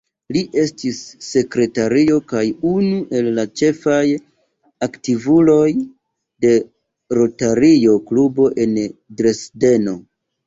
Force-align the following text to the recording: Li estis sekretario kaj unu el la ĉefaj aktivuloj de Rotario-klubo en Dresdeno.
Li 0.35 0.41
estis 0.59 0.99
sekretario 1.25 2.15
kaj 2.31 2.41
unu 2.69 3.01
el 3.19 3.27
la 3.39 3.43
ĉefaj 3.61 4.01
aktivuloj 4.87 5.67
de 6.45 6.53
Rotario-klubo 7.19 8.49
en 8.65 8.75
Dresdeno. 9.21 9.95